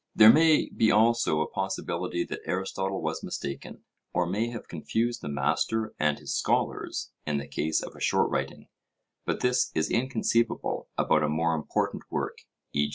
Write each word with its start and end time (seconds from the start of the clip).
There 0.15 0.33
may 0.33 0.67
be 0.69 0.89
also 0.89 1.41
a 1.41 1.47
possibility 1.47 2.23
that 2.23 2.39
Aristotle 2.47 3.03
was 3.03 3.23
mistaken, 3.23 3.83
or 4.15 4.25
may 4.25 4.47
have 4.49 4.67
confused 4.67 5.21
the 5.21 5.29
master 5.29 5.93
and 5.99 6.17
his 6.17 6.33
scholars 6.35 7.11
in 7.23 7.37
the 7.37 7.47
case 7.47 7.83
of 7.83 7.95
a 7.95 8.01
short 8.01 8.31
writing; 8.31 8.67
but 9.27 9.41
this 9.41 9.69
is 9.75 9.91
inconceivable 9.91 10.89
about 10.97 11.21
a 11.21 11.29
more 11.29 11.53
important 11.53 12.01
work, 12.09 12.39
e. 12.73 12.89